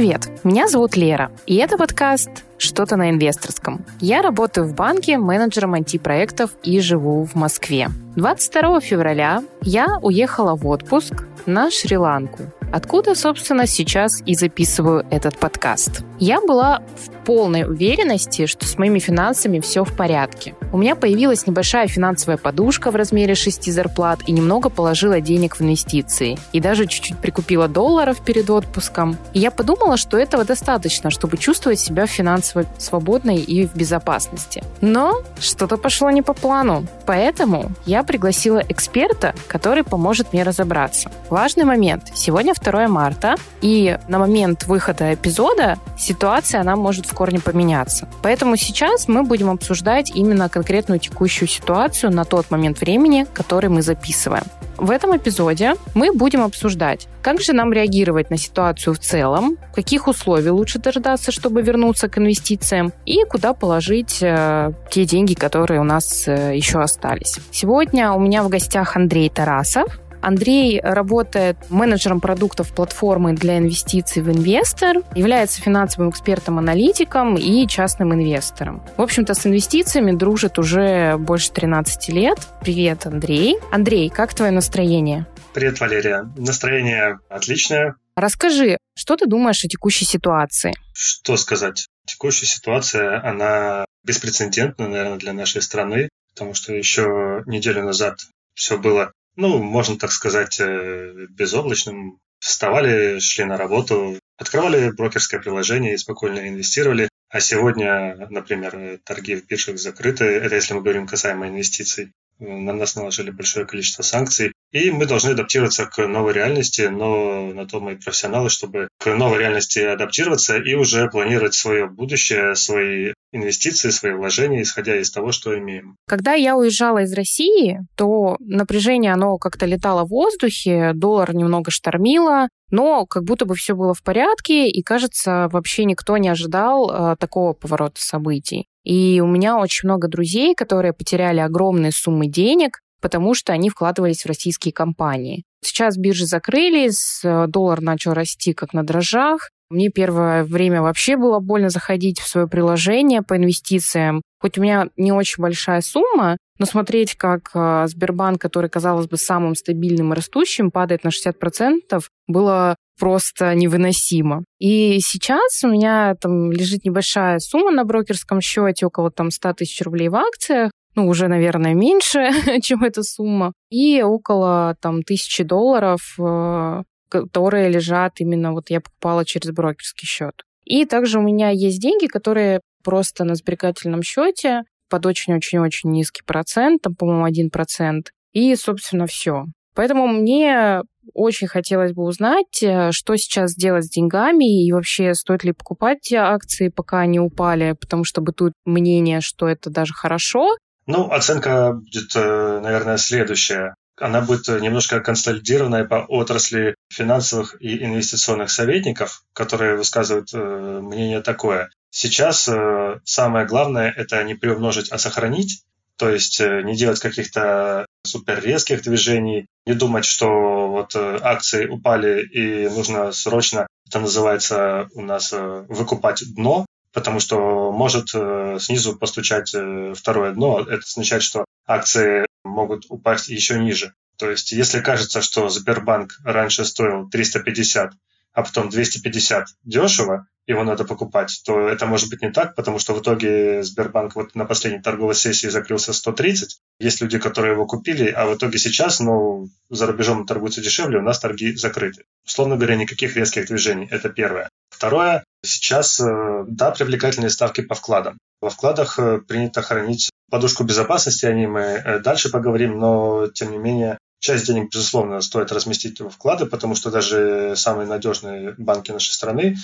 [0.00, 3.84] Привет, меня зовут Лера, и это подкаст «Что-то на инвесторском».
[4.00, 7.88] Я работаю в банке менеджером IT-проектов и живу в Москве.
[8.16, 16.02] 22 февраля я уехала в отпуск на Шри-Ланку, откуда, собственно, сейчас и записываю этот подкаст.
[16.18, 20.54] Я была в полной уверенности, что с моими финансами все в порядке.
[20.72, 25.62] У меня появилась небольшая финансовая подушка в размере 6 зарплат и немного положила денег в
[25.62, 26.38] инвестиции.
[26.52, 29.16] И даже чуть-чуть прикупила долларов перед отпуском.
[29.32, 34.62] И я подумала, что этого достаточно, чтобы чувствовать себя финансово свободной и в безопасности.
[34.80, 36.86] Но что-то пошло не по плану.
[37.04, 41.10] Поэтому я пригласила эксперта, который поможет мне разобраться.
[41.30, 42.12] Важный момент.
[42.14, 48.08] Сегодня 2 марта, и на момент выхода эпизода ситуация, она может в корне поменяться.
[48.22, 53.82] Поэтому сейчас мы будем обсуждать именно конкретную текущую ситуацию на тот момент времени, который мы
[53.82, 54.44] записываем.
[54.80, 60.08] В этом эпизоде мы будем обсуждать, как же нам реагировать на ситуацию в целом, каких
[60.08, 65.84] условий лучше дождаться, чтобы вернуться к инвестициям, и куда положить э, те деньги, которые у
[65.84, 67.38] нас э, еще остались.
[67.50, 74.30] Сегодня у меня в гостях Андрей Тарасов, Андрей работает менеджером продуктов платформы для инвестиций в
[74.30, 78.82] инвестор, является финансовым экспертом-аналитиком и частным инвестором.
[78.96, 82.38] В общем-то, с инвестициями дружит уже больше 13 лет.
[82.60, 83.56] Привет, Андрей.
[83.72, 85.26] Андрей, как твое настроение?
[85.52, 86.30] Привет, Валерия.
[86.36, 87.96] Настроение отличное.
[88.14, 90.74] Расскажи, что ты думаешь о текущей ситуации?
[90.92, 91.86] Что сказать?
[92.06, 98.18] Текущая ситуация, она беспрецедентна, наверное, для нашей страны, потому что еще неделю назад
[98.54, 102.18] все было ну, можно так сказать, э, безоблачным.
[102.38, 107.10] Вставали, шли на работу, открывали брокерское приложение и спокойно инвестировали.
[107.28, 110.24] А сегодня, например, торги в биржах закрыты.
[110.24, 112.12] Это если мы говорим касаемо инвестиций.
[112.38, 114.52] На нас наложили большое количество санкций.
[114.72, 119.38] И мы должны адаптироваться к новой реальности, но на то мы профессионалы, чтобы к новой
[119.40, 125.56] реальности адаптироваться и уже планировать свое будущее, свои инвестиции, свои вложения, исходя из того, что
[125.58, 125.96] имеем.
[126.06, 132.48] Когда я уезжала из России, то напряжение, оно как-то летало в воздухе, доллар немного штормило,
[132.70, 137.16] но как будто бы все было в порядке, и, кажется, вообще никто не ожидал э,
[137.16, 138.66] такого поворота событий.
[138.84, 144.22] И у меня очень много друзей, которые потеряли огромные суммы денег, потому что они вкладывались
[144.22, 145.44] в российские компании.
[145.62, 149.50] Сейчас биржи закрылись, э, доллар начал расти как на дрожжах.
[149.70, 154.20] Мне первое время вообще было больно заходить в свое приложение по инвестициям.
[154.40, 159.16] Хоть у меня не очень большая сумма, но смотреть, как э, Сбербанк, который, казалось бы,
[159.16, 164.44] самым стабильным и растущим, падает на 60%, было просто невыносимо.
[164.58, 169.80] И сейчас у меня там лежит небольшая сумма на брокерском счете, около там 100 тысяч
[169.82, 172.30] рублей в акциях ну, уже, наверное, меньше,
[172.62, 179.24] чем эта сумма, и около там тысячи долларов, э, которые лежат именно, вот я покупала
[179.24, 180.44] через брокерский счет.
[180.64, 186.82] И также у меня есть деньги, которые просто на сберегательном счете под очень-очень-очень низкий процент,
[186.82, 189.44] там, по-моему, один процент, и, собственно, все.
[189.74, 190.82] Поэтому мне
[191.14, 196.12] очень хотелось бы узнать, э, что сейчас делать с деньгами и вообще стоит ли покупать
[196.12, 200.56] акции, пока они упали, потому что бытует мнение, что это даже хорошо,
[200.86, 203.74] ну, оценка будет, э, наверное, следующая.
[204.00, 211.70] Она будет немножко консолидированная по отрасли финансовых и инвестиционных советников, которые высказывают э, мнение такое.
[211.90, 215.62] Сейчас э, самое главное– это не приумножить, а сохранить.
[215.96, 222.70] То есть не делать каких-то супер резких движений, не думать, что вот акции упали и
[222.70, 229.94] нужно срочно, это называется у нас выкупать дно, потому что может э, снизу постучать э,
[229.96, 230.60] второе дно.
[230.60, 233.94] Это означает, что акции могут упасть еще ниже.
[234.16, 237.92] То есть, если кажется, что Сбербанк раньше стоил 350,
[238.32, 242.94] а потом 250 дешево, его надо покупать, то это может быть не так, потому что
[242.94, 246.58] в итоге Сбербанк вот на последней торговой сессии закрылся 130.
[246.80, 251.02] Есть люди, которые его купили, а в итоге сейчас, ну, за рубежом торгуются дешевле, у
[251.02, 252.04] нас торги закрыты.
[252.26, 253.88] Условно говоря, никаких резких движений.
[253.90, 254.48] Это первое.
[254.70, 258.18] Второе, сейчас, э, да, привлекательные ставки по вкладам.
[258.40, 263.50] Во вкладах э, принято хранить подушку безопасности, о ней мы э, дальше поговорим, но, тем
[263.50, 268.92] не менее, Часть денег, безусловно, стоит разместить во вклады, потому что даже самые надежные банки
[268.92, 269.56] нашей страны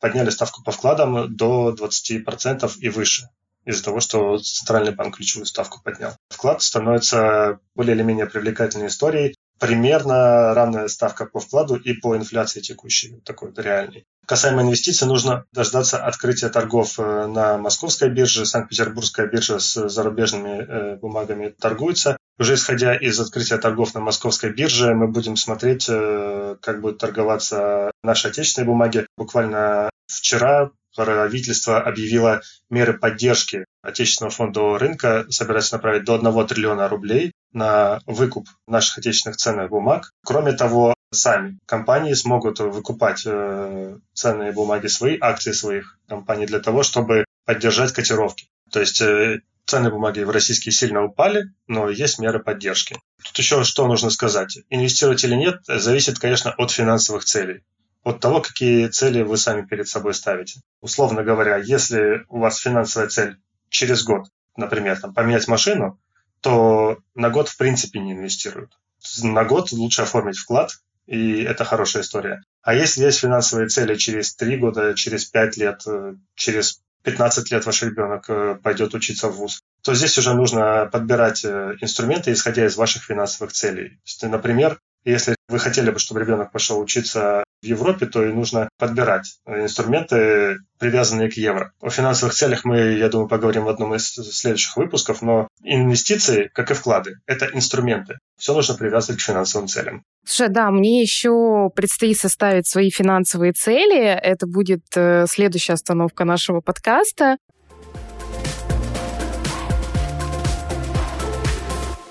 [0.00, 3.28] подняли ставку по вкладам до 20% и выше
[3.64, 6.16] из-за того, что Центральный банк ключевую ставку поднял.
[6.28, 9.36] Вклад становится более или менее привлекательной историей.
[9.60, 14.04] Примерно равная ставка по вкладу и по инфляции текущей, такой реальной.
[14.26, 18.46] Касаемо инвестиций, нужно дождаться открытия торгов э, на московской бирже.
[18.46, 22.16] Санкт-Петербургская биржа с зарубежными э, бумагами торгуется.
[22.38, 27.90] Уже исходя из открытия торгов на московской бирже, мы будем смотреть, э, как будут торговаться
[28.04, 29.06] наши отечественные бумаги.
[29.16, 37.32] Буквально вчера правительство объявило меры поддержки отечественного фондового рынка, собирается направить до 1 триллиона рублей
[37.52, 40.12] на выкуп наших отечественных ценных бумаг.
[40.24, 46.82] Кроме того, сами компании смогут выкупать э, ценные бумаги свои, акции своих компаний для того,
[46.82, 48.48] чтобы поддержать котировки.
[48.70, 52.96] То есть э, ценные бумаги в российские сильно упали, но есть меры поддержки.
[53.24, 54.58] Тут еще что нужно сказать.
[54.70, 57.62] Инвестировать или нет, зависит, конечно, от финансовых целей
[58.04, 60.60] от того, какие цели вы сами перед собой ставите.
[60.80, 63.36] Условно говоря, если у вас финансовая цель
[63.68, 64.26] через год,
[64.56, 66.00] например, там, поменять машину,
[66.40, 68.76] то на год в принципе не инвестируют.
[69.22, 70.72] На год лучше оформить вклад,
[71.06, 72.42] и это хорошая история.
[72.62, 77.66] А если есть финансовые цели через 3 года, через 5 лет, э, через 15 лет
[77.66, 82.64] ваш ребенок э, пойдет учиться в ВУЗ, то здесь уже нужно подбирать э, инструменты, исходя
[82.66, 83.98] из ваших финансовых целей.
[84.22, 89.38] Например, если вы хотели бы, чтобы ребенок пошел учиться в Европе, то и нужно подбирать
[89.46, 91.72] инструменты, привязанные к евро.
[91.80, 96.70] О финансовых целях мы, я думаю, поговорим в одном из следующих выпусков, но инвестиции, как
[96.70, 98.18] и вклады, это инструменты.
[98.42, 100.02] Все нужно привязывать к финансовым целям.
[100.26, 104.02] Слушай, да, мне еще предстоит составить свои финансовые цели.
[104.02, 107.36] Это будет э, следующая остановка нашего подкаста.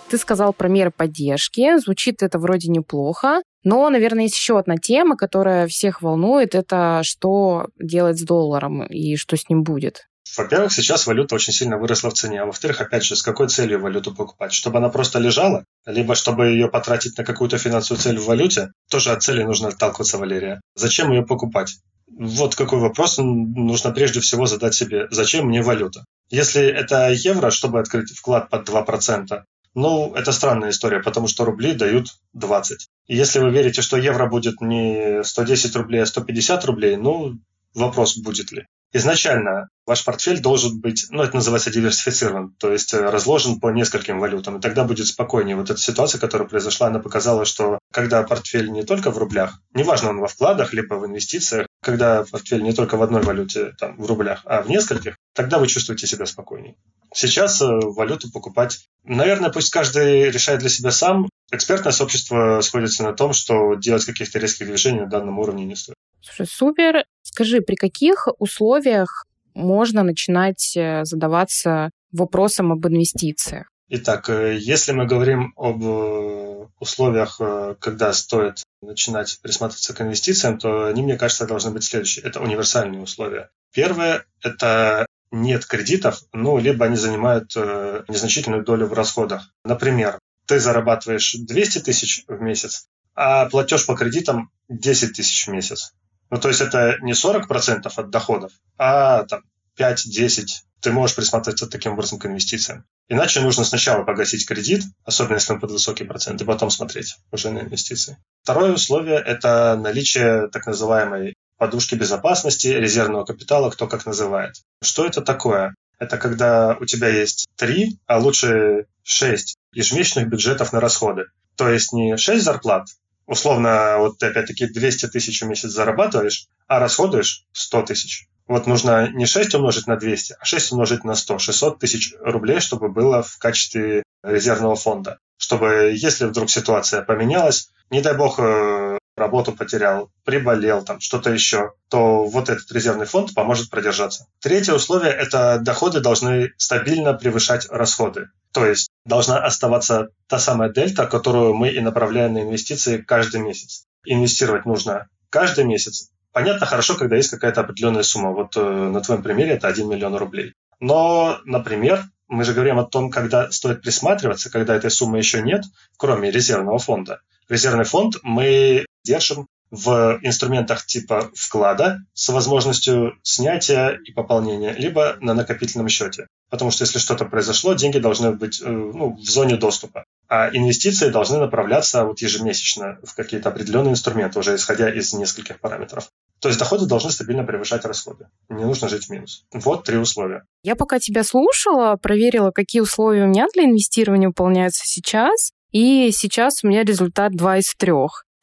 [0.10, 1.78] Ты сказал про меры поддержки.
[1.80, 3.42] Звучит это вроде неплохо.
[3.66, 6.56] Но, наверное, есть еще одна тема, которая всех волнует.
[6.56, 10.08] Это что делать с долларом и что с ним будет.
[10.38, 12.42] Во-первых, сейчас валюта очень сильно выросла в цене.
[12.42, 14.54] А во-вторых, опять же, с какой целью валюту покупать?
[14.54, 15.66] Чтобы она просто лежала?
[15.86, 18.72] Либо чтобы ее потратить на какую-то финансовую цель в валюте?
[18.90, 20.62] Тоже от цели нужно отталкиваться, Валерия.
[20.76, 21.78] Зачем ее покупать?
[22.08, 25.08] Вот какой вопрос нужно прежде всего задать себе.
[25.12, 26.06] Зачем мне валюта?
[26.30, 29.44] Если это евро, чтобы открыть вклад под 2%,
[29.74, 32.88] ну, это странная история, потому что рубли дают 20.
[33.08, 37.40] И если вы верите, что евро будет не 110 рублей, а 150 рублей, ну,
[37.74, 38.68] вопрос будет ли.
[38.94, 44.20] Изначально ваш портфель должен быть, ну, это называется диверсифицирован, то есть э, разложен по нескольким
[44.20, 45.56] валютам, и тогда будет спокойнее.
[45.56, 50.10] Вот эта ситуация, которая произошла, она показала, что когда портфель не только в рублях, неважно,
[50.10, 54.06] он во вкладах, либо в инвестициях, когда портфель не только в одной валюте, там, в
[54.06, 56.76] рублях, а в нескольких, тогда вы чувствуете себя спокойнее.
[57.14, 61.30] Сейчас э, валюту покупать, наверное, пусть каждый решает для себя сам.
[61.52, 65.96] Экспертное сообщество сходится на том, что делать каких-то резких движений на данном уровне не стоит.
[66.22, 67.06] Слушай, супер.
[67.24, 73.68] Скажи, при каких условиях можно начинать э, задаваться вопросом об инвестициях?
[73.90, 77.40] Итак, э, если мы говорим об э, условиях,
[77.80, 82.26] когда стоит начинать присматриваться к инвестициям, то они, мне кажется, должны быть следующие.
[82.26, 83.50] Это универсальные условия.
[83.74, 89.50] Первое– это нет кредитов, ну, либо они занимают незначительную долю в расходах.
[89.64, 95.94] Например, ты зарабатываешь 200 тысяч в месяц, а платеж по кредитам 10 тысяч в месяц.
[96.32, 99.42] Ну, то есть это не 40% от доходов, а там
[99.78, 100.46] 5-10.
[100.80, 102.86] Ты можешь присматриваться таким образом к инвестициям.
[103.10, 107.52] Иначе нужно сначала погасить кредит, особенно если он под высокий процент, и потом смотреть уже
[107.52, 108.18] на инвестиции.
[108.44, 114.56] Второе условие– это наличие так называемой подушки безопасности, резервного капитала, кто как называет.
[114.82, 115.76] Что это такое?
[116.00, 121.26] Это когда у тебя есть три, а лучше шесть ежемесячных бюджетов на расходы.
[121.56, 122.88] То есть не шесть зарплат,
[123.32, 128.28] условно, вот ты опять-таки 200 тысяч в месяц зарабатываешь, а расходуешь 100 тысяч.
[128.46, 132.60] Вот нужно не 6 умножить на 200, а 6 умножить на 100, 600 тысяч рублей,
[132.60, 135.18] чтобы было в качестве резервного фонда.
[135.38, 141.74] Чтобы, если вдруг ситуация поменялась, не дай бог, э, работу потерял, приболел, там что-то еще,
[141.90, 144.28] то вот этот резервный фонд поможет продержаться.
[144.42, 148.28] Третье условие– это доходы должны стабильно превышать расходы.
[148.52, 153.86] То есть должна оставаться та самая дельта, которую мы и направляем на инвестиции каждый месяц.
[154.06, 156.10] Инвестировать нужно каждый месяц.
[156.32, 158.32] Понятно, хорошо, когда есть какая-то определенная сумма.
[158.32, 160.54] Вот э, на твоем примере это 1 миллион рублей.
[160.80, 165.64] Но, например, мы же говорим о том, когда стоит присматриваться, когда этой суммы еще нет,
[165.98, 167.20] кроме резервного фонда.
[167.50, 175.34] Резервный фонд мы держим в инструментах типа вклада с возможностью снятия и пополнения, либо на
[175.34, 176.28] накопительном счете.
[176.50, 180.04] Потому что если что-то произошло, деньги должны быть э, ну, в зоне доступа.
[180.28, 186.10] А инвестиции должны направляться вот ежемесячно в какие-то определенные инструменты, уже исходя из нескольких параметров.
[186.42, 188.28] То есть доходы должны стабильно превышать расходы.
[188.50, 189.46] Не нужно жить в минус.
[189.54, 190.44] Вот три условия.
[190.64, 195.52] Я пока тебя слушала, проверила, какие условия у меня для инвестирования выполняются сейчас.
[195.72, 197.92] И сейчас у меня результат 2 из 3.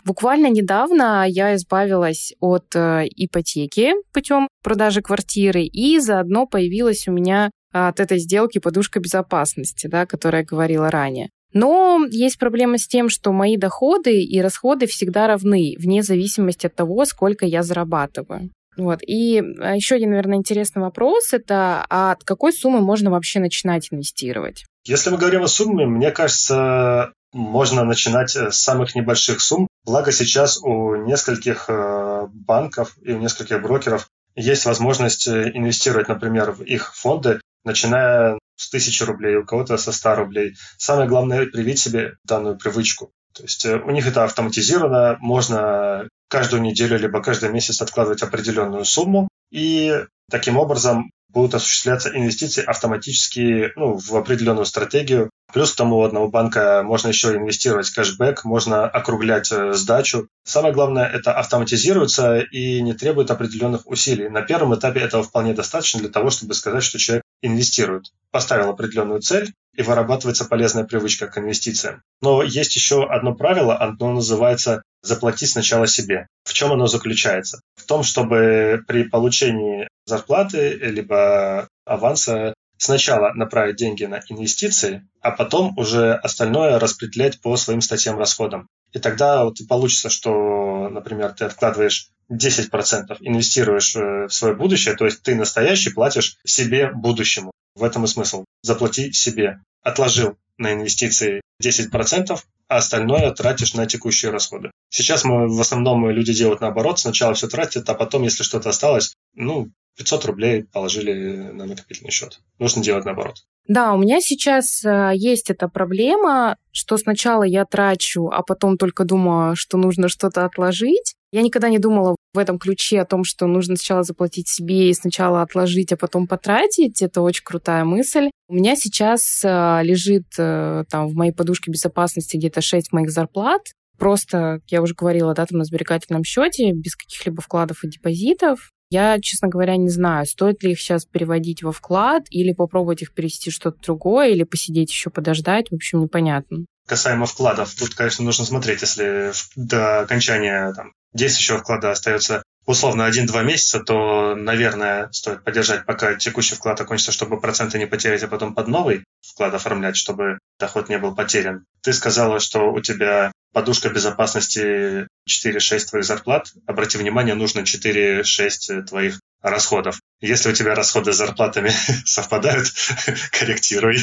[0.09, 7.51] Буквально недавно я избавилась от э, ипотеки путем продажи квартиры, и заодно появилась у меня
[7.73, 11.29] от этой сделки подушка безопасности, да, которая говорила ранее.
[11.53, 16.75] Но есть проблема с тем, что мои доходы и расходы всегда равны, вне зависимости от
[16.75, 18.49] того, сколько я зарабатываю.
[18.79, 19.01] Вот.
[19.07, 23.89] И а, еще один, наверное, интересный вопрос– это а от какой суммы можно вообще начинать
[23.91, 24.65] инвестировать?
[24.87, 29.69] Если мы говорим о сумме, мне кажется, можно начинать с самых небольших сумм.
[29.85, 36.53] Благо сейчас у нескольких э, банков и у нескольких брокеров есть возможность э, инвестировать, например,
[36.53, 40.57] в их фонды, начиная с тысячи рублей, у кого-то со 100 рублей.
[40.79, 43.13] Самое главное– привить себе данную привычку.
[43.35, 48.85] То есть э, у них это автоматизировано, можно каждую неделю либо каждый месяц откладывать определенную
[48.85, 55.31] сумму, и таким образом будут осуществляться инвестиции автоматически ну, в определенную стратегию.
[55.53, 60.29] Плюс к тому у одного банка можно еще инвестировать кэшбэк, можно округлять э, сдачу.
[60.45, 64.29] Самое главное, это автоматизируется и не требует определенных усилий.
[64.29, 68.13] На первом этапе этого вполне достаточно для того, чтобы сказать, что человек инвестирует.
[68.31, 72.03] Поставил определенную цель, и вырабатывается полезная привычка к инвестициям.
[72.21, 76.27] Но есть еще одно правило, оно называется «заплати сначала себе».
[76.43, 77.61] В чем оно заключается?
[77.77, 85.77] В том, чтобы при получении зарплаты либо аванса сначала направить деньги на инвестиции, а потом
[85.77, 88.69] уже остальное распределять по своим статьям расходам.
[88.93, 95.05] И тогда вот получится, что, например, ты откладываешь 10%, инвестируешь э, в свое будущее, то
[95.05, 97.53] есть ты настоящий платишь себе будущему.
[97.75, 98.45] В этом и смысл.
[98.63, 99.61] Заплати себе.
[99.83, 104.71] Отложил на инвестиции 10%, а остальное тратишь на текущие расходы.
[104.91, 106.99] Сейчас мы в основном люди делают наоборот.
[106.99, 111.13] Сначала все тратят, а потом, если что-то осталось, ну, 500 рублей положили
[111.53, 112.41] на накопительный счет.
[112.59, 113.45] Нужно делать наоборот.
[113.67, 119.05] Да, у меня сейчас э, есть эта проблема, что сначала я трачу, а потом только
[119.05, 121.15] думаю, что нужно что-то отложить.
[121.33, 124.95] Я никогда не думала в этом ключе о том, что нужно сначала заплатить себе и
[124.95, 127.03] сначала отложить, а потом потратить.
[127.03, 128.31] Это очень крутая мысль.
[128.49, 133.61] У меня сейчас э, лежит э, там в моей подушке безопасности где-то 6 моих зарплат.
[133.99, 138.71] Просто, я уже говорила, да, там на сберегательном счете, без каких-либо вкладов и депозитов.
[138.91, 143.13] Я, честно говоря, не знаю, стоит ли их сейчас переводить во вклад или попробовать их
[143.13, 145.71] перевести что-то другое, или посидеть еще подождать.
[145.71, 146.65] В общем, непонятно.
[146.87, 153.45] Касаемо вкладов, тут, конечно, нужно смотреть, если до окончания там, действующего вклада остается условно 1-2
[153.45, 158.55] месяца, то, наверное, стоит подержать, пока текущий вклад окончится, чтобы проценты не потерять, а потом
[158.55, 161.65] под новый вклад оформлять, чтобы доход не был потерян.
[161.83, 166.53] Ты сказала, что у тебя подушка безопасности 4-6 твоих зарплат.
[166.67, 169.99] Обрати внимание, нужно 4-6 твоих расходов.
[170.21, 171.71] Если у тебя расходы с зарплатами
[172.05, 172.67] совпадают,
[173.33, 173.97] корректируй.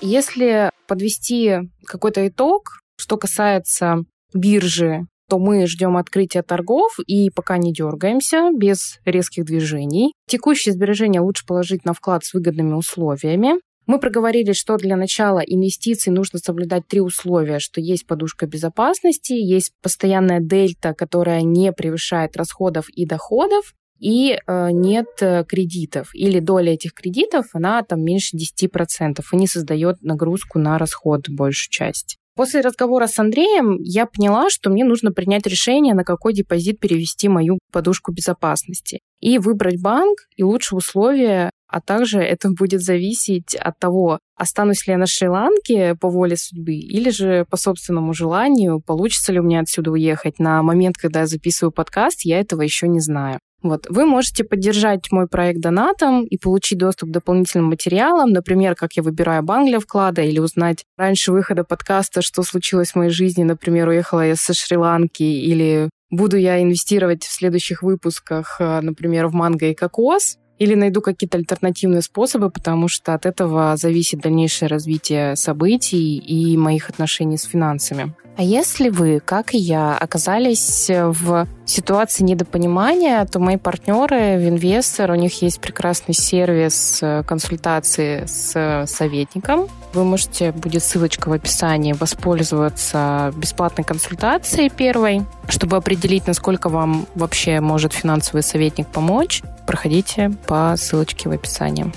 [0.00, 7.72] Если подвести какой-то итог, что касается биржи, то мы ждем открытия торгов и пока не
[7.72, 10.12] дергаемся, без резких движений.
[10.26, 13.60] Текущие сбережения лучше положить на вклад с выгодными условиями.
[13.86, 19.72] Мы проговорили, что для начала инвестиций нужно соблюдать три условия, что есть подушка безопасности, есть
[19.82, 26.10] постоянная дельта, которая не превышает расходов и доходов, и э, нет э, кредитов.
[26.14, 31.70] Или доля этих кредитов, она там меньше 10% и не создает нагрузку на расход большую
[31.70, 32.18] часть.
[32.38, 37.28] После разговора с Андреем я поняла, что мне нужно принять решение, на какой депозит перевести
[37.28, 39.00] мою подушку безопасности.
[39.18, 44.92] И выбрать банк и лучшие условия, а также это будет зависеть от того, останусь ли
[44.92, 49.60] я на Шри-Ланке по воле судьбы или же по собственному желанию, получится ли у меня
[49.60, 50.38] отсюда уехать.
[50.38, 53.38] На момент, когда я записываю подкаст, я этого еще не знаю.
[53.60, 53.86] Вот.
[53.88, 59.02] Вы можете поддержать мой проект донатом и получить доступ к дополнительным материалам, например, как я
[59.02, 63.88] выбираю банк для вклада, или узнать раньше выхода подкаста, что случилось в моей жизни, например,
[63.88, 69.66] уехала я со Шри-Ланки, или буду я инвестировать в следующих выпусках, э, например, в манго
[69.66, 76.16] и кокос, или найду какие-то альтернативные способы, потому что от этого зависит дальнейшее развитие событий
[76.16, 78.14] и моих отношений с финансами.
[78.38, 85.10] А если вы, как и я, оказались в ситуации недопонимания, то мои партнеры в Инвестор,
[85.10, 89.66] у них есть прекрасный сервис э, консультации с советником.
[89.92, 97.58] Вы можете, будет ссылочка в описании, воспользоваться бесплатной консультацией первой, чтобы определить, насколько вам вообще
[97.58, 99.42] может финансовый советник помочь.
[99.66, 101.92] Проходите по ссылочке в описании.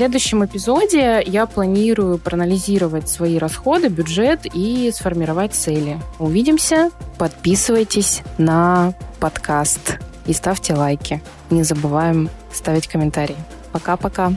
[0.00, 6.00] Следующем эпизоде я планирую проанализировать свои расходы, бюджет и сформировать цели.
[6.18, 6.90] Увидимся.
[7.18, 11.22] Подписывайтесь на подкаст и ставьте лайки.
[11.50, 13.36] Не забываем ставить комментарии.
[13.72, 14.32] Пока-пока.